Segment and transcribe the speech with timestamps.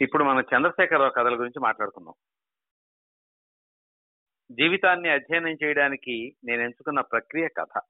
[0.00, 2.14] ఇప్పుడు మనం చంద్రశేఖరరావు కథల గురించి మాట్లాడుకుందాం.
[4.52, 7.80] జీవితాన్ని అధ్యయనం చేయడానికి నేను ఎంచుకున్న ప్రక్రియ కథ.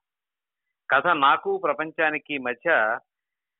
[0.90, 2.98] కథ నాకు ప్రపంచానికి మధ్య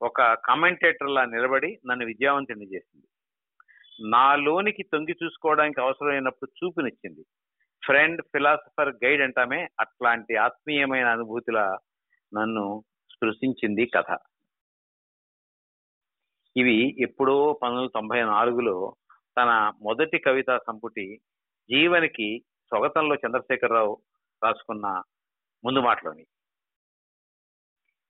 [0.02, 3.06] ఒక కామెంటేటర్లా నిలబడి నన్ను విద్యావంతుని చేసింది.
[4.10, 7.24] నాలోనికి తొంగి చూసుకోవడానికి అవసరమైనప్పుడు చూపునిచ్చింది.
[7.84, 11.78] ఫ్రెండ్ ఫిలాసఫర్ గైడ్ అంటామే అట్లాంటి ఆత్మీయమైన అనుభూతిలా
[12.34, 14.18] నన్ను స్పృశించింది కథ.
[16.56, 18.96] ఇవి ఎప్పుడో పంతొమ్మిది తొంభై నాలుగులో
[19.38, 21.16] తన మొదటి కవితా సంపుటి
[21.70, 24.02] జీవనికి స్వగతంలో చంద్రశేఖరరావు
[24.44, 25.02] రాసుకున్న
[25.64, 26.26] ముందు మాటలోని.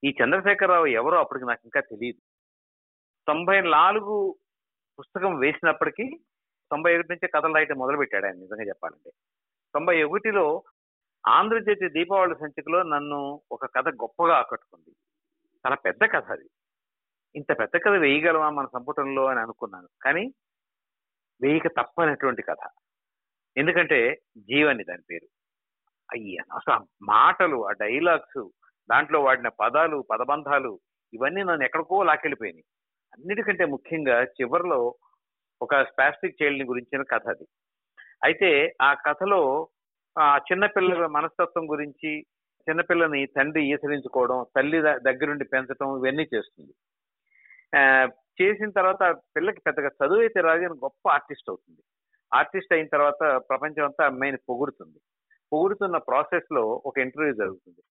[0.04, 2.20] ఈ చంద్రశేఖరరావు ఎవరో అప్పటికి నాకు ఇంకా తెలియదు.
[3.26, 4.38] తొంభై నాలుగు
[5.00, 6.18] పుస్తకం వేసినప్పటికీ
[6.70, 9.10] తొంభై ఒకటి నుంచి కథలు రాయటం మొదలుపెట్టాడు ఆయన నిజంగా చెప్పాలంటే.
[9.74, 10.62] తొంభై ఒకటిలో
[11.28, 14.90] ఆంధ్రజ్యోతి దీపావళి సంచికలో నన్ను ఒక కథ గొప్పగా ఆకట్టుకుంది.
[15.66, 16.48] చాలా పెద్ద కథ అది.
[17.36, 19.88] ఇంత పెద్ద కథ వేయగలమా మన సంపుటంలో అని అనుకున్నాను.
[20.02, 20.34] కానీ
[21.42, 22.68] వేయక తప్పనటువంటి కథ.
[23.56, 25.28] ఎందుకంటే జీవని దాని పేరు.
[26.12, 28.48] అయ్యా అసలు మాటలు ఆ డైలాగ్స్
[28.90, 30.80] దాంట్లో వాడిన పదాలు పదబంధాలు
[31.14, 32.64] ఇవన్నీ నన్ను ఎక్కడికో లాకెళ్ళిపోయినాయి
[33.14, 34.94] అన్నిటికంటే ముఖ్యంగా చివరిలో
[35.62, 37.46] ఒక స్పాస్టిక్ చైల్డ్ని గురించిన కథ అది.
[38.24, 39.68] అయితే ఆ కథలో
[40.18, 42.20] ఆ చిన్నపిల్లల మనస్తత్వం గురించి
[42.70, 46.74] చిన్నపిల్లని తండ్రి ఈసరించుకోవడం తల్లి ద- దగ్గరుండి పెంచడం ఇవన్నీ చేస్తుంది.
[48.40, 49.02] చేసిన తర్వాత
[49.36, 51.82] పిల్లకి పెద్దగా చదువు అయితే రాదు కానీ గొప్ప ఆర్టిస్ట్ అవుతుంది.
[52.32, 54.98] ఆర్టిస్ట్ అయిన తర్వాత ప్రపంచం అంతా అమ్మాయిని పొగుడుతుంది.
[55.52, 57.82] పొగుడుతున్న ప్రాసెస్లో ఒక ఇంటర్వ్యూ జరుగుతుంది.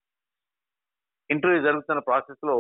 [1.30, 2.56] ఇంటర్వ్యూ జరుగుతున్న ప్రాసెస్లో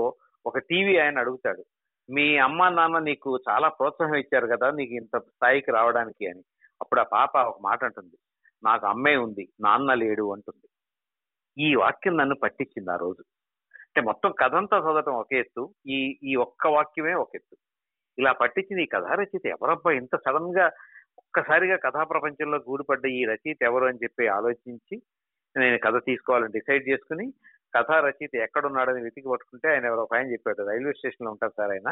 [0.45, 1.63] ఒక టీవీ ఆయన అడుగుతాడు.
[2.09, 6.43] మీ అమ్మ నాన్న నీకు చాలా ప్రోత్సాహం ఇచ్చారు కదా నీకు ఇంత స్థాయికి రావడానికి అని.
[6.81, 8.17] అప్పుడు ఆ పాప ఒక మాట అంటుంది.
[8.63, 10.67] నాకు అమ్మే ఉంది నాన్న లేడు అంటుంది.
[11.57, 13.23] ఈ వాక్యం నన్ను పట్టించింది ఆ రోజు.
[13.89, 15.63] అంటే మొత్తం కథ అంతా చదవటం ఒక ఎత్తు.
[15.87, 17.55] ఈ ఈ ఒక్క వాక్యమే ఒక ఎత్తు.
[18.17, 19.91] ఇలా పట్టించిన ఈ కథా రచయిత ఎవరబ్బా?
[19.91, 20.65] ఇంత సడన్గా
[21.17, 24.95] ఒక్కసారిగా కథా ప్రపంచంలో గూడుపడ్డ ఈ రచయిత ఎవరు అని చెప్పి ఆలోచించి
[25.55, 27.25] నేను కథ తీసుకోవాలని డిసైడ్ చేసుకుని
[27.75, 31.89] కథా రచయిత ఎక్కడున్నాడని వెతికి పట్టుకుంటే ఆయన ఎవరో ఒక ఆయన చెప్పాడు రైల్వే స్టేషన్లో ఉంటారు సార్ ఆయన.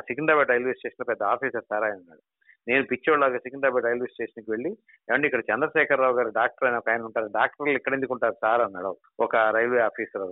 [0.00, 2.22] సికింద్రాబాద్ రైల్వే స్టేషన్లో పెద్ద ఆఫీసర్ సార్ ఆయన ఉన్నాడు.
[2.68, 4.70] నేను పిచ్చోళ్ళగా సికింద్రాబాద్ రైల్వే స్టేషన్కి వెళ్ళి
[5.08, 8.92] ఏమండి ఇక్కడ చంద్రశేఖరరావు గారు డాక్టర్ అని ఒక ఆయన ఉంటారు డాక్టర్లు ఇక్కడ ఎందుకు ఉంటారు సార్ అన్నాడు.
[9.26, 10.24] ఒక రైల్వే ఆఫీసర్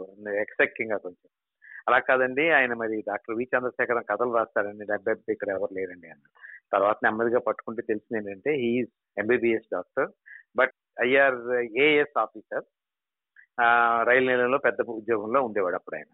[0.44, 1.28] ఎక్స్పెక్టింగ్గా కొంచెం
[1.88, 6.32] అలా కాదండి ఆయన మరి డాక్టర్ వి చంద్రశేఖరం కథలు రాస్తారండి డెబ్బై ఇక్కడ ఎవరు లేరండి అన్నాడు.
[6.74, 10.10] తర్వాత నెమ్మదిగా పట్టుకుంటే తెలిసింది ఏంటంటే he is MBBS doctor
[10.60, 10.74] but
[11.06, 11.38] IR
[11.86, 12.66] AS officer
[14.08, 16.10] రైలు నిలయంలో పెద్ద ఉద్యోగంలో ఉండేవాడు అప్పుడు ఆయన.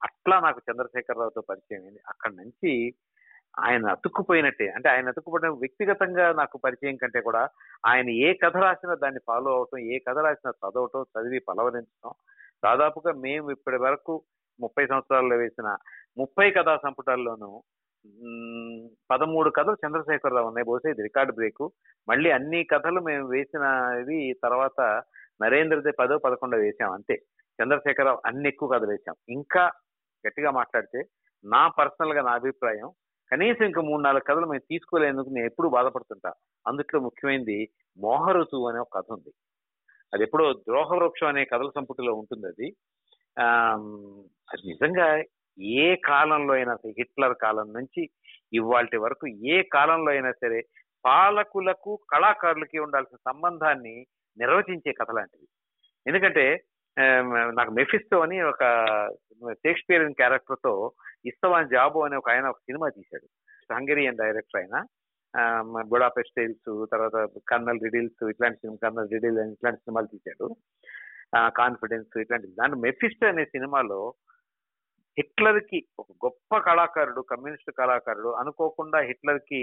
[0.00, 2.00] అట్లా నాకు చంద్రశేఖరరావుతో పరిచయం అయింది.
[2.12, 2.72] అక్కడి నుంచి
[3.58, 4.68] ఆయన అతుక్కుపోయినట్టే.
[4.68, 7.48] అంటే ఆయన అతుక్కుపోయిన వ్యక్తిగతంగా నాకు పరిచయం కంటే కూడా
[7.86, 12.12] ఆయన ఏ కథ రాసినా దాన్ని ఫాలో అవటం ఏ కథ రాసినా చదవటం చదివి పలవరించడం
[12.64, 14.22] దాదాపుగా మేము ఇప్పటి వరకు
[14.60, 15.76] ముప్పై సంవత్సరాల్లో వేసిన
[16.18, 17.62] ముప్పై కథా సంపుటాల్లోనూ
[19.10, 20.64] పదమూడు కథలు చంద్రశేఖరరావు ఉన్నాయి.
[20.64, 21.72] బహుశా ఇది రికార్డ్ బ్రేకు.
[22.08, 25.02] మళ్ళీ అన్ని కథలు మేము వేసినవి తర్వాత
[25.42, 26.92] నరేంద్రదే పదో పదకొండో వేసాం.
[26.92, 27.22] అంతే.
[27.62, 29.14] చంద్రశేఖరరావు అన్ని ఎక్కువ కథలు వేసాం.
[29.28, 29.70] ఇంకా
[30.26, 31.04] గట్టిగా మాట్లాడితే
[31.44, 32.90] నా పర్సనల్గా నా అభిప్రాయం
[33.32, 36.30] కనీసం ఇంకా మూడు నాలుగు కథలు మేము తీసుకోలేందుకు నేను ఎప్పుడు బాధపడుతుంటా.
[36.66, 37.58] అందుట్లో ముఖ్యమైనది
[37.98, 39.32] మోహరుతు అనే ఒక కథ ఉంది.
[40.12, 42.68] అది ఎప్పుడో ద్రోహ వృక్షం అనే కథల సంపుటిలో ఉంటుంది అది.
[44.50, 45.08] అది నిజంగా
[45.58, 48.02] ఏ కాలంలో అయినా సరే హిట్లర్ కాలం నుంచి
[48.52, 50.60] ఇవాళ వరకు ఏ కాలంలో అయినా సరే
[51.04, 53.96] పాలకులకు కళాకారులకి ఉండాల్సిన సంబంధాన్ని
[54.38, 55.46] నిర్వచించే కథ లాంటిది.
[56.06, 56.44] ఎందుకంటే
[57.58, 58.64] నాకు మెఫిస్తో అని ఒక
[59.52, 60.74] షేక్స్పియర్ క్యారెక్టర్తో
[61.26, 63.26] ఇస్తవాన్ జాబు అనే ఒక ఆయన ఒక సినిమా తీశాడు.
[63.70, 64.76] హంగేరియన్ డైరెక్టర్ ఆయన
[65.88, 67.16] బుడాపెస్ట్ టైల్స్ తర్వాత
[67.50, 70.46] కర్నల్ రిడిల్స్ ఇట్లాంటి సినిమా కర్నల్ రిడిల్ ఇట్లాంటి సినిమాలు తీశాడు.
[71.60, 74.00] కాన్ఫిడెన్స్ ఇట్లాంటి దాని మెఫిస్టో అనే సినిమాలో
[75.16, 79.60] హిట్లర్కి ఒక గొప్ప కళాకారుడు కమ్యూనిస్ట్ కళాకారుడు అనుకోకుండా హిట్లర్కి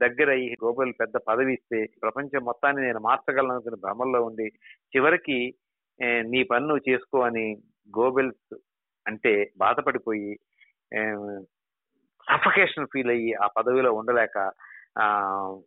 [0.00, 0.30] దగ్గర
[0.62, 4.46] గోబెల్ పెద్ద పదవి ఇస్తే ప్రపంచం మొత్తాన్ని నేను మార్చగలను అనుకున్న భ్రమల్లో ఉండి
[4.96, 5.38] చివరికి
[6.22, 7.46] నీ పన్ను చేసుకో అని
[7.98, 8.54] గోబెల్స్
[9.06, 10.32] అంటే బాధపడిపోయి
[12.34, 14.52] సఫకేషన్ ఫీల్ అయ్యి ఆ పదవిలో ఉండలేక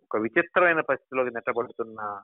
[0.05, 2.21] ఒక విచిత్రమైన పరిస్థితిలోకి నెట్టబడుతున్న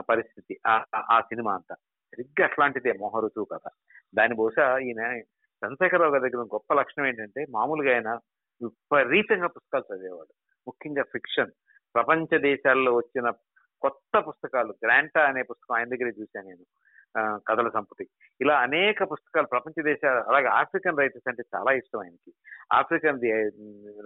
[0.00, 1.74] పరిస్థితి ఆ- ఆ- సినిమా అంతా.
[1.74, 3.70] సరిగ్గా అట్లాంటిదే మోహరుతు కథ
[4.14, 5.00] దాని బహుశా ఈయన
[5.64, 8.10] చంద్రశేఖరరావు గారి దగ్గర గొప్ప లక్షణం ఏంటంటే మామూలుగా ఆయన
[8.62, 10.34] విపరీతంగా పుస్తకాలు చదివేవాడు.
[10.66, 11.50] ముఖ్యంగా ఫిక్షన్.
[11.94, 13.30] ప్రపంచ దేశాల్లో వచ్చిన
[13.80, 16.64] కొత్త పుస్తకాలు గ్రాంటా అనే పుస్తకం ఆయన దగ్గరే చూశాను నేను.
[17.18, 18.04] కథల సంపుటి.
[18.40, 22.32] ఇలా అనేక పుస్తకాలు ప్రపంచ దేశాలు అలాగే ఆఫ్రికన్ రైటర్స్ అంటే చాలా ఇష్టం ఆయనకి.
[22.72, 23.20] ఆఫ్రికన్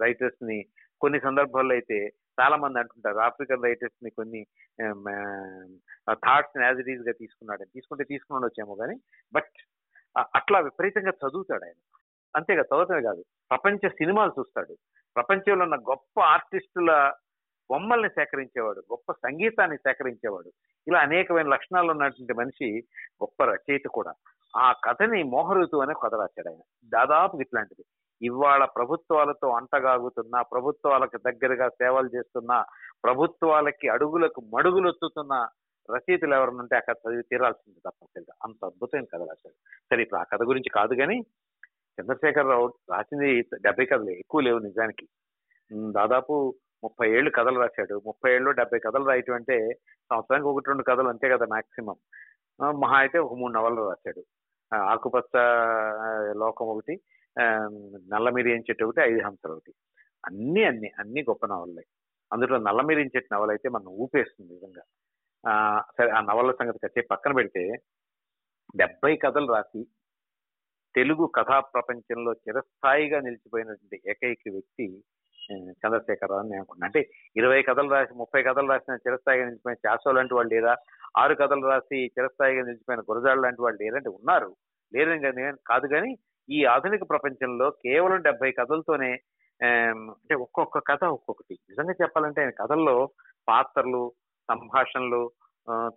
[0.01, 0.57] రైటర్స్ని
[1.01, 1.97] కొన్ని సందర్భాల్లో అయితే
[2.41, 3.17] చాలా మంది అంటుంటారు.
[3.17, 4.41] ఆఫ్రికన్ రైటర్స్ని కొన్ని
[6.11, 8.95] థాట్స్ యాజ్ ఇట్ ఈస్గా తీసుకున్నాడు తీసుకుంటే తీసుకుని ఉండొచ్చేమో కానీ
[9.33, 9.53] బట్
[10.35, 11.79] అట్లా విపరీతంగా చదువుతాడు ఆయన.
[12.35, 13.21] అంతేగా చదవటమే కాదు.
[13.49, 14.73] ప్రపంచ సినిమాలు చూస్తాడు.
[15.15, 16.91] ప్రపంచంలో ఉన్న గొప్ప ఆర్టిస్టుల
[17.71, 20.51] బొమ్మల్ని సేకరించేవాడు గొప్ప సంగీతాన్ని సేకరించేవాడు.
[20.87, 22.79] ఇలా అనేకమైన లక్షణాలు ఉన్నటువంటి మనిషి
[23.23, 24.13] గొప్ప రచయిత కూడా.
[24.57, 26.59] ఆ కథని మోహరుతు అనే కథ రాశాడు ఆయన.
[26.85, 27.85] దాదాపు ఇట్లాంటిది.
[28.21, 32.63] ఇవాళ ప్రభుత్వాలతో అంటగాగుతున్న ప్రభుత్వాలకు దగ్గరగా సేవలు చేస్తున్న
[33.03, 35.47] ప్రభుత్వాలకి అడుగులకు మడుగులొత్తుతున్న
[35.95, 38.33] రచయితలు ఎవరన్నా ఉంటే ఆ కథ చదివి తీరాల్సింది తప్పనిసరిగా.
[38.43, 39.55] అంత అద్భుతమైన కథ రాశాడు.
[39.91, 41.19] సరే ఇప్పుడు ఆ కథ గురించి కాదు కానీ
[42.01, 45.07] చంద్రశేఖరరావు రాసింది డెబ్బై కథలు ఎక్కువ లేవు నిజానికి.
[45.91, 48.01] దాదాపు ముప్పై ఏళ్ళు కథలు రాశాడు.
[48.05, 49.57] ముప్పై ఏళ్ళు డెబ్బై కథలు రాయటం అంటే
[50.11, 51.97] సంవత్సరానికి ఒకటి రెండు కథలు అంతే కదా మాక్సిమం.
[52.81, 54.21] మహా అయితే ఒక మూడు నవలలు రాశాడు.
[54.91, 55.33] ఆకుపచ్చ
[56.33, 56.95] లోకం ఒకటి
[57.35, 57.43] ఆ,
[58.13, 59.71] నల్లమిరియం చెట్టు ఒకటి ఐదు హంసలు ఒకటి.
[60.23, 61.83] అన్నీ అన్ని అన్ని గొప్ప నవలలే.
[62.31, 64.83] అందులో నల్లమిరియం చెట్టు నవల అయితే మనం ఊపేస్తుంది నిజంగా.
[65.97, 67.63] సరే ఆ నవల సంగతి కచ్చే పక్కన పెడితే
[68.75, 69.81] డెబ్బై కథలు రాసి
[70.95, 74.87] తెలుగు కథా ప్రపంచంలో చిరస్థాయిగా నిలిచిపోయినటువంటి ఏకైక వ్యక్తి
[75.51, 77.01] చంద్రశేఖరరావు అని నేను అనుకున్నాను అంటే
[77.35, 80.73] ఇరవై కథలు రాసి ముప్పై కథలు రాసిన చిరస్థాయిగా నిలిచిపోయిన చాసో లాంటి వాళ్ళు లేరా?
[81.17, 84.55] ఆరు కథలు రాసి చిరస్థాయిగా నిలిచిపోయిన గురజాడు లాంటి వాళ్ళు లేరంటే ఉన్నారు.
[84.93, 86.11] లేరని కానీ కాదు కానీ
[86.49, 89.11] ఈ ఆధునిక ప్రపంచంలో కేవలం డెబ్బై కథలతోనే
[89.61, 91.55] అంటే ఒక్కొక్క కథ ఒక్కొక్కటి.
[91.69, 93.09] నిజంగా చెప్పాలంటే ఆయన కథల్లో
[93.49, 94.13] పాత్రలు
[94.49, 95.31] సంభాషణలు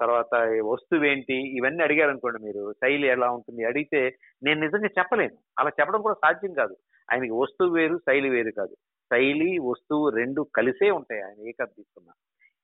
[0.01, 0.35] తర్వాత
[0.65, 3.65] వస్తువు ఏంటి ఇవన్నీ అడిగారు అనుకోండి మీరు శైలి ఎలా ఉంటుంది?
[3.65, 4.01] అడిగితే
[4.43, 5.37] నేను నిజంగా చెప్పలేను.
[5.59, 6.77] అలా చెప్పడం కూడా సాధ్యం కాదు.
[7.13, 8.75] ఆయనకి వస్తువు వేరు శైలి వేరు కాదు.
[9.11, 11.23] శైలి వస్తువు రెండు కలిసే ఉంటాయి.
[11.23, 12.13] ఆయన ఏ కథ తీసుకున్నా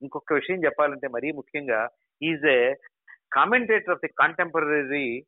[0.02, 1.88] ఇంకొక విషయం చెప్పాలంటే మరీ ముఖ్యంగా
[2.22, 2.75] is a
[3.32, 5.25] commentator of the contemporary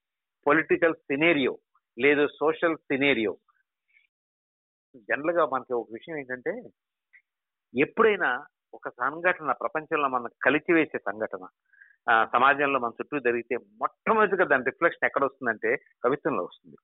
[0.46, 1.58] political scenario
[1.98, 3.32] లేదు సోషల్ సినేరియో
[4.94, 6.52] జనరల్గా మనకి ఒక విషయం ఏంటంటే
[7.74, 8.30] ఎప్పుడైనా
[8.74, 11.46] ఒక సంఘటన ప్రపంచంలో మనం కలిచివేసే సంఘటన.
[12.32, 16.76] సమాజంలో మన చుట్టూ జరిగితే మొట్టమొదటిగా దాని రిఫ్లెక్షన్ ఎక్కడ వస్తుందంటే కవిత్వంలో వస్తుంది.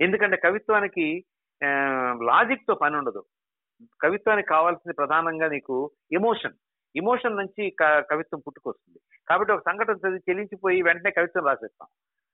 [0.00, 1.24] ఎందుకంటే కవిత్వానికి
[2.24, 3.24] లాజిక్తో పని ఉండదు.
[4.02, 6.52] కవిత్వానికి కావాల్సింది ప్రధానంగా నీకు ఎమోషన్.
[6.96, 8.98] ఎమోషన్ నుంచి క- కవిత్వం పుట్టుకొస్తుంది.
[9.28, 11.88] కాబట్టి ఒక సంఘటన చదివి చెలించిపోయి వెంటనే కవిత్వం రాసేస్తాం.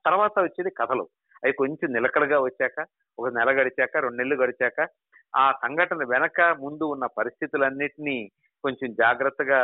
[0.06, 1.08] తర్వాత వచ్చేది కథలు.
[1.44, 2.86] అవి కొంచెం నిలకడగా వచ్చాక
[3.18, 4.88] ఒక నెల గడిచాక రెండు నెలలు గడిచాక
[5.36, 8.30] ఆ సంఘటన వెనక ముందు ఉన్న పరిస్థితులన్నిటినీ
[8.66, 9.60] కొంచెం జాగ్రత్తగా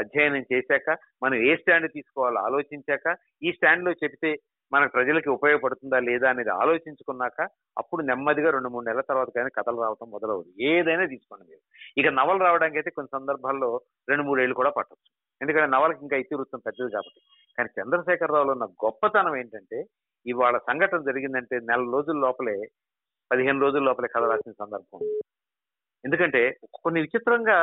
[0.00, 0.90] అధ్యయనం చేశాక
[1.22, 3.06] మనం ఏ స్టాండ్ తీసుకోవాలో ఆలోచించాక
[3.46, 4.30] ఈ స్టాండ్లో చెప్తే
[4.72, 7.40] మన ప్రజలకి ఉపయోగపడుతుందా లేదా అనేది ఆలోచించుకున్నాక
[7.80, 11.62] అప్పుడు నెమ్మదిగా రెండు మూడు నెలల తర్వాత కానీ కథలు రావటం మొదలవుతుంది ఏదైనా తీసుకోండి మీరు.
[12.00, 13.68] ఇక నవలు రావడానికి అయితే కొన్ని సందర్భాల్లో
[14.10, 15.10] రెండు మూడు ఏళ్ళు కూడా పట్టవచ్చు
[15.40, 17.20] ఎందుకంటే నవలకి ఇంకా ఇతివృత్తం పెద్దది కాబట్టి.
[17.58, 19.80] కానీ చంద్రశేఖరరావులో ఉన్న గొప్పతనం ఏంటంటే
[20.26, 22.56] ఇవాళ సంఘటన జరిగిందంటే నెల రోజుల లోపలే
[23.30, 25.00] పదిహేను రోజుల లోపలే కథ రాసిన సందర్భం.
[26.04, 26.42] ఎందుకంటే
[26.84, 27.58] కొన్ని విచిత్రంగా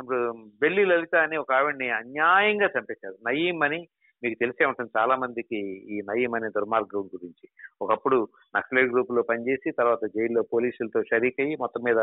[0.00, 3.16] ఇప్పుడు బెల్లి లలిత అని ఒక ఆవిడ్ని అన్యాయంగా చంపేశారు.
[3.26, 3.80] నయీం అని
[4.22, 5.58] మీకు తెలిసే ఉంటుంది చాలా మందికి
[5.94, 7.46] ఈ నయీం అనే దుర్మార్గం గురించి.
[7.82, 12.00] ఒకప్పుడు నక్సలైట్ గ్రూప్లో పనిచేసి తర్వాత జైల్లో పోలీసులతో షరీక్ అయ్యి మొత్తం మీద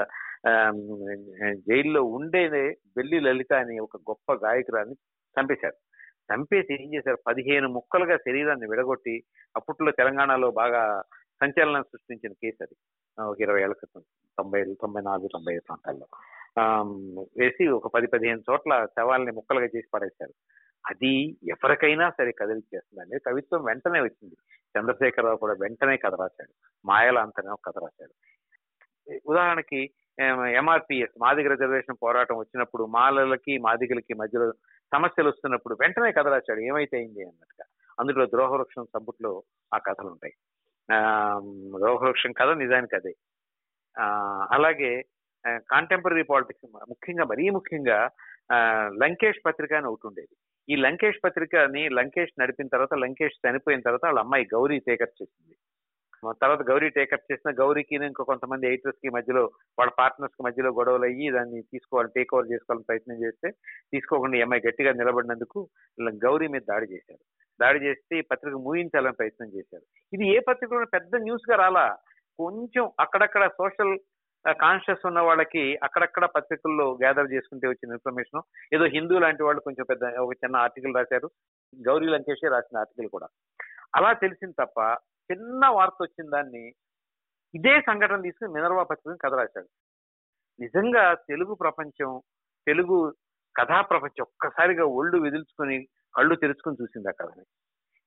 [1.69, 2.65] జైల్లో ఉండేదే
[2.97, 4.95] బెల్లి లలిత అని ఒక గొప్ప గాయకురాన్ని
[5.37, 5.77] చంపేశారు.
[6.33, 7.17] చంపేసి ఏం చేశారు?
[7.27, 9.15] పదిహేను ముక్కలుగా శరీరాన్ని విడగొట్టి
[9.55, 10.83] అప్పట్లో తెలంగాణలో బాగా
[11.41, 12.75] సంచలనం సృష్టించిన కేసు అది.
[13.21, 14.01] ఒక ఇరవై ఏళ్ళ క్రితం
[14.37, 16.07] తొంభై తొంభై నాలుగు తొంభై ఐదు ప్రాంతాల్లో.
[17.37, 20.33] వేసి ఒక పది పదిహేను చోట్ల శవాల్ని ముక్కలుగా చేసి పడేశారు.
[20.85, 23.01] అది ఎవరికైనా సరే కదిలిచ్చేస్తుంది.
[23.01, 24.35] అనేది కవిత్వం వెంటనే వచ్చింది.
[24.79, 26.53] చంద్రశేఖరరావు కూడా వెంటనే కథ రాశాడు.
[26.85, 28.13] మాయల అంతనే ఒక కథ రాశాడు.
[29.25, 29.89] ఉదాహరణకి
[30.55, 34.51] ఎంఆర్పిఎస్ మాదిగ రిజర్వేషన్ పోరాటం వచ్చినప్పుడు మాలలకి మాదిగలకి మధ్యలో
[34.93, 36.59] సమస్యలు వస్తున్నప్పుడు వెంటనే కథ రాశాడు.
[36.59, 37.65] ఏమైతే అయింది అన్నట్టుగా.
[37.99, 39.43] అందులో ద్రోహవృక్షం సబ్బుట్లో
[39.73, 40.33] ఆ కథలు ఉంటాయి
[40.93, 41.39] ఆ,
[41.77, 43.13] ద్రోహవృక్షం కథ నిజానికి అదే.
[43.99, 44.05] ఆ,
[44.51, 45.03] అలాగే
[45.71, 47.99] కాంటెంపరీ పాలిటిక్స్ ముఖ్యంగా మరీ ముఖ్యంగా
[49.03, 50.33] లంకేష్ పత్రిక అని ఒకటి ఉండేది.
[50.69, 55.55] ఈ లంకేష్ పత్రికని లంకేష్ నడిపిన తర్వాత లంకేష్ చనిపోయిన తర్వాత వాళ్ళ అమ్మాయి గౌరీ టేకప్ చేసింది.
[56.27, 59.43] ఆ తర్వాత గౌరీ టేకప్ చేసిన గౌరీకి ఇంకా కొంతమంది ఎయిటర్స్కి మధ్యలో
[59.79, 63.49] వాళ్ళ పార్ట్నర్స్కి మధ్యలో గొడవలు అయ్యి దాన్ని తీసుకోవాలి టేక్ ఓవర్ చేసుకోవాలని ప్రయత్నం చేస్తే
[63.93, 65.61] తీసుకోకుండా ఈ అమ్మాయి గట్టిగా నిలబడినందుకు
[66.25, 67.23] గౌరీ మీద దాడి చేశారు.
[67.59, 69.85] దాడి చేస్తే ఈ పత్రిక మూయించాలని ప్రయత్నం చేశారు.
[70.13, 71.85] ఇది ఏ పత్రికలో పెద్ద న్యూస్గా రాలా.
[72.39, 73.93] కొంచెం అక్కడక్కడ సోషల్
[74.45, 78.41] కాన్షియస్ ఉన్న వాళ్ళకి అక్కడక్కడ పత్రికల్లో గ్యాదర్ చేసుకుంటే వచ్చిన ఇన్ఫర్మేషన్
[78.75, 81.29] ఏదో హిందూ లాంటి వాళ్ళు కొంచెం పెద్ద ఒక చిన్న ఆర్టికల్ రాశారు.
[81.87, 83.27] గౌరీ లంకేష్ రాసిన ఆర్టికల్ కూడా.
[83.95, 84.79] అలా తెలిసింది తప్ప
[85.31, 86.73] చిన్న వార్త వచ్చిన దాన్ని
[87.53, 89.67] ఇదే సంఘటన తీసుకుని మినర్వా పత్రికని కథ రాశాడు.
[90.59, 92.21] నిజంగా తెలుగు ప్రపంచం
[92.67, 93.15] తెలుగు
[93.55, 97.45] కథా ప్రపంచం ఒక్కసారిగా ఒళ్ళు విదిల్చుకొని కళ్ళు తెరుచుకొని చూసింది ఆ కథని.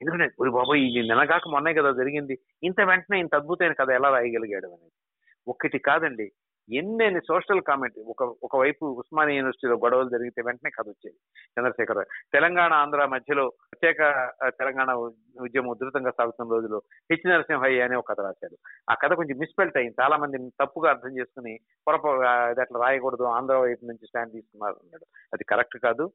[0.01, 2.39] ఎందుకంటే ఒరి బాబు ఇది నినగాక మొన్నే కదా జరిగింది.
[2.63, 5.02] ఇంత వెంటనే ఇంత అద్భుతమైన కథ ఎలా రాయగలిగాడు అనేది.
[5.49, 6.33] ఒక్కటి కాదండి.
[6.73, 11.17] ఎన్నెన్ని సోషల్ కామెంట్ ఒక ఒకవైపు ఉస్మానియా యూనివర్సిటీలో గొడవలు జరిగితే వెంటనే కథ వచ్చేది.
[11.59, 14.93] చంద్రశేఖర్ తెలంగాణ ఆంధ్ర మధ్యలో ప్రత్యేక తెలంగాణ
[15.41, 18.57] ఉద్యమం ఉధృతంగా సాగుతున్న రోజులో హెచ్ నరసింహయ్య అనే ఒక కథ రాశాడు
[18.91, 19.95] ఆ కథ కొంచెం మిస్పెల్ట్ అయింది.
[20.03, 25.07] చాలా మంది తప్పుగా అర్థం చేసుకుని పొరప అది అట్లా రాయకూడదు ఆంధ్ర వైపు నుంచి స్టాండ్ తీసుకున్నారు అన్నాడు.
[25.33, 26.13] అది కరెక్ట్ కాదు.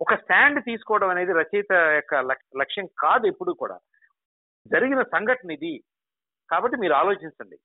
[0.00, 3.78] ఒక స్టాండ్ తీసుకోవడం అనేది రచయిత యొక్క లక్- లక్ష్యం కాదు ఎప్పుడు కూడా.
[4.66, 5.82] జరిగిన సంఘటన ఇది.
[6.50, 7.58] కాబట్టి మీరు ఆలోచించండి.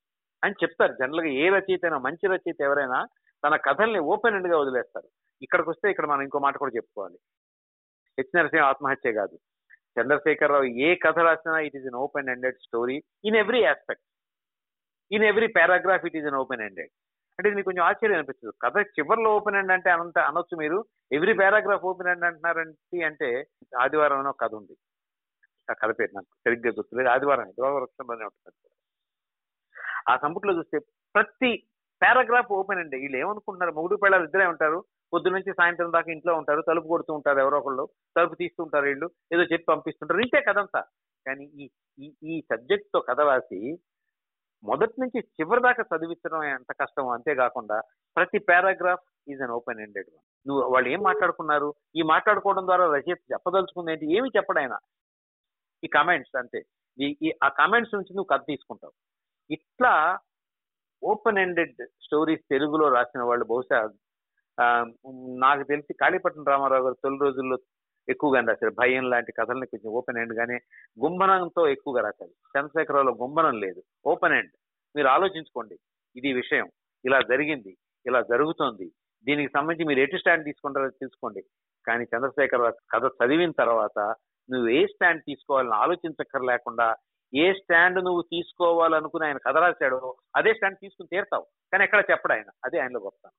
[0.45, 0.93] అని చెప్తారు.
[0.93, 2.99] జనరల్గా ఏ రచయిత అయినా మంచి రచయిత ఎవరైనా
[3.43, 5.07] తన కథల్ని ఓపెన్ ఎండ్గా వదిలేస్తారు.
[5.41, 7.17] ఇక్కడికి వస్తే ఇక్కడ మనం ఇంకో మాట కూడా చెప్పుకోవాలి.
[8.19, 9.37] హెచ్ నరసింహ ఆత్మహత్య కాదు.
[9.99, 14.05] చంద్రశేఖరరావు ఏ కథ రాసినా it is an open ended story in every aspect
[15.11, 16.93] in every paragraph it is an open ended
[17.39, 18.53] అంటే ఇది మీకు కొంచెం ఆశ్చర్యం అనిపిస్తుంది.
[18.61, 20.77] కథ చివరిలో ఓపెన్ ఎండ్ అంటే అనంత అనొచ్చు మీరు.
[21.11, 23.29] ఎవ్రీ పారాగ్రాఫ్ ఓపెన్ ఎండ్ అంటున్నారంటే అంటే
[23.79, 24.75] ఆదివారం అనే ఒక కథ ఉంది.
[25.71, 27.09] ఆ కథ పేరు నాకు సరిగ్గా గుర్తులేదు.
[27.09, 28.75] ఆదివారం వృక్షంలోనే ఉంటుంది.
[30.09, 30.79] ఆ సంపుట్లో చూస్తే
[31.15, 31.67] ప్రతి
[32.03, 32.97] పారాగ్రాఫ్ ఓపెన్ అండి.
[32.97, 33.71] వీళ్ళు ఏమనుకుంటున్నారు?
[33.71, 34.83] మొగుడు పిల్లలు ఇద్దరే ఉంటారు.
[35.13, 36.62] పొద్దు నుంచి సాయంత్రం దాకా ఇంట్లో ఉంటారు.
[36.62, 37.89] తలుపు కొడుతూ ఉంటారు ఎవరో ఒకళ్ళు.
[38.17, 39.09] తలుపు తీస్తూ ఉంటారు వీళ్ళు.
[39.33, 40.19] ఏదో చెప్పి పంపిస్తుంటారు.
[40.19, 40.81] ఇంతే కదంతా
[41.27, 41.69] కానీ ఈ
[42.00, 43.77] ఈ ఈ సబ్జెక్ట్తో కథ రాసి
[44.63, 47.81] మొదటి నుంచి చివరి దాకా చదివించడం ఎంత కష్టం అంతేకాకుండా
[48.15, 50.47] ప్రతి paragraph is an open ended one.
[50.47, 51.74] నువ్వు వాళ్ళు ఏం మాట్లాడుకున్నారు?
[51.95, 54.17] ఈ మాట్లాడుకోవడం ద్వారా రచయిత చెప్పదలుచుకుంది ఏంటి?
[54.17, 54.79] ఏమి చెప్పడైనా.
[55.83, 56.63] ఈ కమెంట్స్ అంతే.
[57.00, 58.93] ఈ ఆ కమెంట్స్ నుంచి నువ్వు కథ తీసుకుంటావు.
[59.51, 60.19] ఇట్లా
[61.03, 63.89] ఓపెన్ ఎండెడ్ స్టోరీస్ తెలుగులో రాసిన వాళ్ళు బహుశా
[65.37, 67.57] నాకు తెలిసి కాళీపట్నం రామారావు గారు తొలి రోజుల్లో
[68.09, 68.73] ఎక్కువగా రాశారు.
[68.79, 70.59] భయం లాంటి కథల్ని కొంచెం ఓపెన్ ఎండ్ గానే
[71.03, 72.29] గుంబనంతో ఎక్కువగా రాశారు.
[72.29, 73.83] చంద్రశేఖరరావులో గుంబనం లేదు.
[74.05, 74.51] ఓపెన్ ఎండ్
[74.95, 75.79] మీరు ఆలోచించుకోండి.
[76.15, 76.69] ఇది విషయం.
[77.05, 77.77] ఇలా జరిగింది.
[78.05, 78.91] ఇలా జరుగుతోంది.
[79.25, 81.43] దీనికి సంబంధించి మీరు ఎటు స్టాండ్ తీసుకుంటారో తీసుకోండి
[81.87, 83.99] కానీ చంద్రశేఖరరావు కథ చదివిన తర్వాత
[84.51, 86.95] నువ్వు ఏ స్టాండ్ తీసుకోవాలని ఆలోచించక్కర్ లేకుండా
[87.34, 91.46] ఏ స్టాండ్ నువ్వు తీసుకోవాలనుకుని ఆయన కథ రాశాడో అదే స్టాండ్ తీసుకుని తీరుతావు.
[91.72, 92.50] కానీ ఎక్కడ చెప్పడు ఆయన.
[92.65, 93.34] అదే ఆయనలో గొప్పతనం.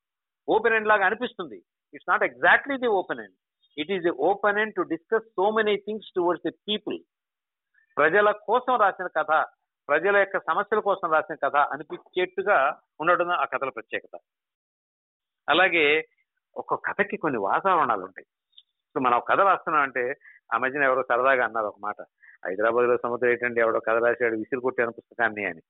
[0.48, 1.56] ఓపెన్ ఎండ్ లాగా అనిపిస్తుంది.
[1.94, 3.34] It's not exactly the open end
[3.78, 6.98] it is the open end to discuss so many things towards the people
[7.96, 9.46] ప్రజల కోసం రాసిన కథ
[9.88, 14.18] ప్రజల యొక్క సమస్యల కోసం రాసిన కథ అనిపించేట్టుగా ఉండడం ఆ కథల ప్రత్యేకత.
[15.48, 16.08] అలాగే
[16.56, 18.26] ఒక కథకి కొన్ని వాతావరణాలు ఉంటాయి
[18.96, 20.14] సో మనం ఒక కథ రాస్తున్నాం అంటే
[20.54, 21.96] ఆ మధ్యన ఎవరో సరదాగా అన్నారు ఒక మాట.
[22.46, 25.62] హైదరాబాద్లో సముద్రం ఏంటంటే ఎవడో కథ రాశాడు విసిరి కొట్టాను పుస్తకాన్ని అని.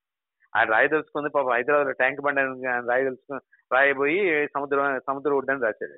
[0.55, 3.39] ఆయన రాయదలుచుకుంది పాపం హైదరాబాద్లో ట్యాంక్ బండి అని రాయదలుచుకుని
[3.73, 5.97] రాయబోయి సముద్రం సముద్ర ఒడ్డని రాశాడు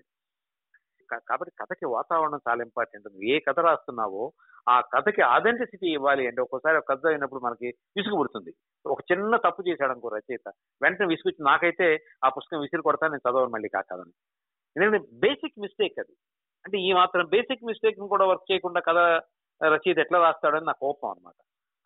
[1.15, 4.31] కాబట్టి కథకి వాతావరణం చాలా ఇంపార్టెంట్ నువ్వు ఏ కథ రాస్తున్నావో
[4.69, 7.67] ఆ కథకి ఆథెంటిసిటీ ఇవ్వాలి అంటే ఒక్కోసారి ఒక కథ అయినప్పుడు మనకి
[7.97, 8.53] విసుగు పుడుతుంది.
[8.85, 10.51] ఒక చిన్న తప్పు చేశాడు అనుకో రచయిత.
[10.81, 11.87] వెంటనే విసుగు నాకైతే
[12.25, 14.13] ఆ పుస్తకం విసిరి కొడతా నేను చదవను మళ్ళీ కాకాలని
[14.77, 16.15] ఎందుకంటే బేసిక్ మిస్టేక్ అది.
[16.65, 18.97] అంటే ఈ మాత్రం బేసిక్ మిస్టేక్ కూడా వర్క్ చేయకుండా కథ
[19.63, 21.35] రచయిత ఎట్లా రాస్తాడని నా కోపం అన్నమాట.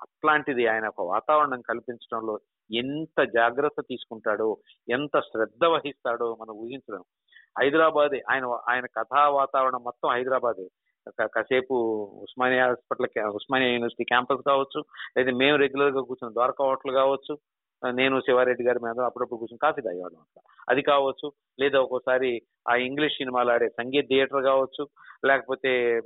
[0.01, 2.39] అట్లాంటిది ఆయన ఒక వాతావరణం కల్పించడంలో
[2.71, 4.57] ఎంత జాగ్రత్త తీసుకుంటాడో
[4.89, 7.03] ఎంత శ్రద్ధ వహిస్తాడో మనం ఊహించడం
[7.59, 10.67] హైదరాబాదే ఆయన ఆయన కథా వాతావరణం మొత్తం హైదరాబాదే.
[11.09, 11.73] కా- కాసేపు
[12.23, 14.83] Osmania hospital Osmania university campus కావచ్చు
[15.17, 17.37] లేదా మేము రెగ్యులర్గా కూర్చున్న ద్వారకా హోటల్ కావచ్చు
[17.91, 23.13] నేను శివారెడ్డి గారి మీద అప్పుడప్పుడు కూర్చొని కాఫీ తాగేవాళ్ళం అంట అది కావచ్చు లేదా ఒక్కోసారి ఆ ఇంగ్లీష్
[23.13, 24.83] సినిమాలు ఆడే సంగీత్ థియేటర్ కావచ్చు
[25.25, 25.97] లేకపోతే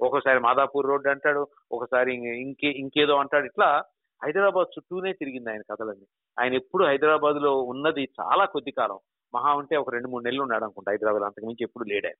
[0.00, 3.46] ఒక్కోసారి మాదాపూర్ రోడ్ అంటాడు ఒకసారి ఇంకే ఇంకేదో అంటాడు.
[3.46, 3.84] ఇట్లా
[4.22, 6.06] హైదరాబాద్ చుట్టూనే తిరిగింది ఆయన కథలన్నీ.
[6.40, 8.98] ఆయన ఎప్పుడు హైదరాబాద్లో ఉన్నది చాలా కొద్ది కాలం.
[9.34, 12.12] మహా ఉంటే ఒక రెండు మూడు నెలలు ఉన్నాడు అనుకుంటా హైదరాబాద్ అంతకుమించి ఎప్పుడు లేడే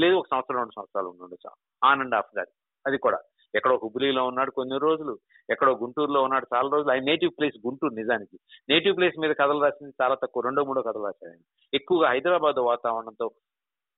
[0.00, 1.50] లేదు ఒక సంవత్సరం రెండు సంవత్సరాలు ఉండొచ్చు
[1.84, 2.48] ఆన్ అండ్ ఆఫ్ దాట్
[2.86, 3.18] అది కూడా.
[3.54, 5.18] ఎక్కడో హుబ్లీలో ఉన్నాడు కొన్ని రోజులు
[5.50, 6.92] ఎక్కడో గుంటూరులో ఉన్నాడు చాలా రోజులు.
[6.92, 8.38] ఆయన నేటివ్ ప్లేస్ గుంటూరు నిజానికి.
[8.68, 11.32] నేటివ్ ప్లేస్ మీద కథలు రాసింది చాలా తక్కువ రెండో మూడో కథలు రాశాడు.
[11.32, 11.42] ఆయన
[11.74, 13.28] ఎక్కువగా హైదరాబాద్ వాతావరణంతో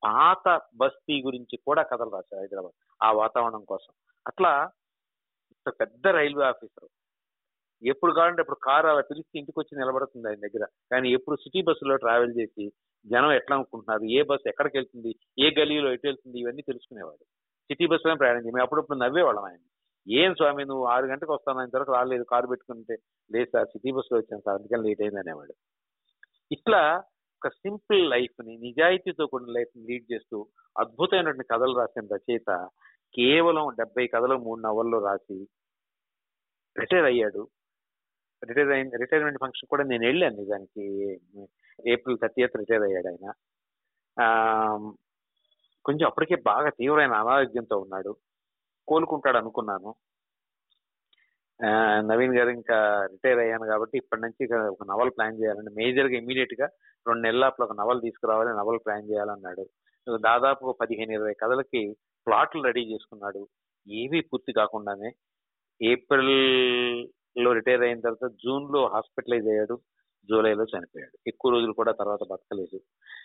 [0.05, 3.93] పాత బస్తీ గురించి కూడా కథలు రాశారు హైదరాబాద్ ఆ వాతావరణం కోసం.
[4.27, 4.71] అట్లా
[5.51, 6.89] ఇంత పెద్ద రైల్వే ఆఫీసర్
[7.83, 10.67] ఎప్పుడు కావాలంటే ఇప్పుడు కారు అలా పిలిచి ఇంటికి వచ్చి నిలబడుతుంది ఆయన దగ్గర.
[10.91, 12.73] కానీ ఎప్పుడు సిటీ బస్సులో ట్రావెల్ చేసి
[13.07, 17.25] జనం ఎట్లా అనుకుంటున్నారు ఏ బస్సు ఎక్కడికి వెళ్తుంది ఏ గలీలో ఎటు వెళ్తుంది ఇవన్నీ తెలుసుకునేవాడు.
[17.71, 18.63] సిటీ బస్సులో ప్రయాణం చేయి.
[18.63, 19.63] అప్పుడప్పుడు నవ్వేవాళ్ళం ఆయన
[20.09, 22.95] ఏం స్వామి నువ్వు ఆరు గంటలకు వస్తాను ఇంతవరకు రాలేదు కారు పెట్టుకుంటే
[23.33, 25.55] లేదు సార్ సిటీ బస్సులో వచ్చాను సార్ అందుకని లేట్ అయింది అనేవాడు.
[26.53, 27.03] ఇట్లా
[27.39, 30.47] ఒక సింపుల్ లైఫ్ని నిజాయితీతో కూడిన లైఫ్ని లీడ్ చేస్తూ
[30.79, 32.51] అద్భుతమైనటువంటి కథలు రాసిన రచయిత
[33.15, 35.39] కేవలం డెబ్బై కథలు మూడు నవల్లో రాసి
[36.79, 37.49] రిటైర్ అయ్యాడు.
[38.45, 40.85] రిటైర్ అయిన రిటైర్మెంట్ ఫంక్షన్ కూడా నేను వెళ్ళాను నిజానికి.
[41.87, 43.27] ఏప్రిల్ థర్టీ రిటైర్ అయ్యాడు ఆయన.
[45.85, 48.17] కొంచెం అప్పటికే బాగా తీవ్రమైన అనారోగ్యంతో ఉన్నాడు.
[48.89, 49.95] కోలుకుంటాడు అనుకున్నాను.
[52.01, 52.77] నవీన్ గారు ఇంకా
[53.11, 55.71] రిటైర్ అయ్యాను కాబట్టి ఇప్పటి నుంచి ఒక నవల్ ప్లాన్ చేయాలండి.
[55.75, 56.67] మేజర్గా ఇమీడియట్గా
[57.07, 59.65] రెండు నెలల ఒక నవల్ తీసుకురావాలి నవల్ ప్లాన్ చేయాలన్నాడు.
[60.17, 61.83] దాదాపు పదిహేను ఇరవై కథలకి
[62.27, 63.49] ప్లాట్లు రెడీ చేసుకున్నాడు.
[63.89, 65.11] ఏవీ పూర్తి కాకుండానే
[65.83, 69.77] ఏప్రిల్లో రిటైర్ అయిన తర్వాత జూన్లో హాస్పిటలైజ్ అయ్యాడు.
[70.29, 71.19] జూలైలో చనిపోయాడు.
[71.27, 72.79] ఎక్కువ రోజులు కూడా తర్వాత బతకలేదు.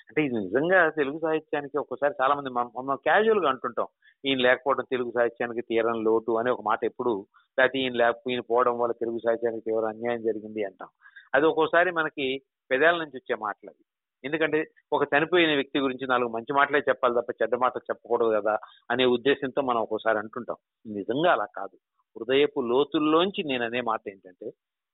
[0.10, 2.98] అంటే ఇది నిజంగా తెలుగు సాహిత్యానికి ఒక్కసారి చాలా మంది మనం మనం
[3.44, 3.88] గా అంటుంటాం.
[4.25, 7.14] ఈయన లేకపోవడం తెలుగు సాహిత్యానికి తీరని లోటు అనే ఒక మాట ఎప్పుడు
[7.60, 10.90] లేకపోతే ఈయన లేకపోతే ఈయన పోవడం వల్ల తెలుగు సాహిత్యానికి తీవ్ర అన్యాయం జరిగింది అంటాం.
[11.36, 12.28] అది ఒక్కోసారి మనకి
[12.72, 13.84] పెదాల నుంచి వచ్చే మాటలు అవి.
[14.24, 14.60] ఎందుకంటే
[14.94, 18.58] ఒక చనిపోయిన వ్యక్తి గురించి నాలుగు మంచి మాటలే చెప్పాలి తప్ప చెడ్డ మాటలు చెప్పకూడదు కదా
[18.92, 20.58] అనే ఉద్దేశంతో మనం ఒక్కోసారి అంటుంటాం.
[20.86, 21.78] నిజంగా అలా కాదు.
[22.16, 24.48] హృదయపు లోతుల్లోంచి నేను అనే మాట ఏంటంటే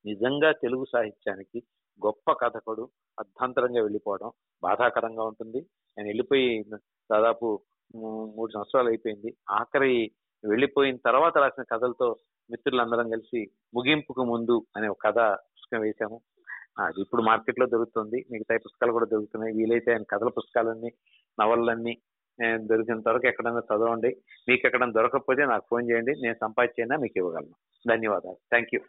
[0.05, 1.63] నిజంగా తెలుగు సాహిత్యానికి
[2.05, 2.89] గొప్ప కథకుడు
[3.19, 4.31] అర్ధాంతరంగా వెళ్ళిపోవడం
[4.63, 5.59] బాధాకరంగా ఉంటుంది.
[5.97, 6.63] నేను వెళ్ళిపోయి
[7.11, 7.59] దాదాపు
[7.95, 9.35] మూడు సంవత్సరాలు అయిపోయింది.
[9.49, 10.11] ఆఖరి
[10.49, 12.15] వెళ్ళిపోయిన తర్వాత రాసిన కథలతో
[12.51, 16.21] మిత్రులందరం కలిసి ముగింపుకు ముందు అనే ఒక కథ పుస్తకం వేశాము.
[16.79, 18.25] అది ఇప్పుడు మార్కెట్లో దొరుకుతుంది.
[18.31, 19.55] మిగతా పుస్తకాలు కూడా దొరుకుతున్నాయి.
[19.57, 20.91] వీలైతే ఆయన కథల పుస్తకాలన్నీ
[21.41, 21.97] నవలలన్నీ
[22.55, 24.17] దొరికినంత వరకు ఎక్కడైనా చదవండి.
[24.47, 26.11] మీకు ఎక్కడైనా దొరకకపోతే నాకు ఫోన్ చేయండి.
[26.21, 27.55] నేను సంపాదించైనా మీకు ఇవ్వగలను.
[27.89, 28.35] ధన్యవాదాలు.
[28.35, 28.79] Thank you